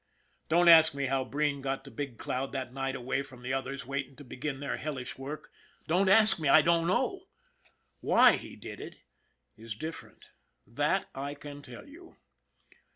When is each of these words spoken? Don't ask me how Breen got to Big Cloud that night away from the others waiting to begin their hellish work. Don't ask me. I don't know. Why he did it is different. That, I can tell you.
Don't 0.49 0.67
ask 0.67 0.95
me 0.95 1.05
how 1.05 1.23
Breen 1.23 1.61
got 1.61 1.83
to 1.83 1.91
Big 1.91 2.17
Cloud 2.17 2.53
that 2.53 2.73
night 2.73 2.95
away 2.95 3.21
from 3.21 3.43
the 3.43 3.53
others 3.53 3.85
waiting 3.85 4.15
to 4.15 4.23
begin 4.23 4.59
their 4.59 4.77
hellish 4.77 5.15
work. 5.15 5.51
Don't 5.85 6.09
ask 6.09 6.39
me. 6.39 6.49
I 6.49 6.63
don't 6.63 6.87
know. 6.87 7.27
Why 7.99 8.31
he 8.35 8.55
did 8.55 8.79
it 8.81 8.95
is 9.55 9.75
different. 9.75 10.25
That, 10.65 11.07
I 11.13 11.35
can 11.35 11.61
tell 11.61 11.87
you. 11.87 12.15